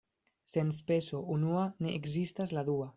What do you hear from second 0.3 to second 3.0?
Sen speso unua ne ekzistas la dua.